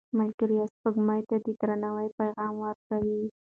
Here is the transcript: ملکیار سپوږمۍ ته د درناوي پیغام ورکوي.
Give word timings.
ملکیار 0.17 0.67
سپوږمۍ 0.73 1.21
ته 1.29 1.35
د 1.45 1.47
درناوي 1.59 2.07
پیغام 2.19 2.53
ورکوي. 2.65 3.21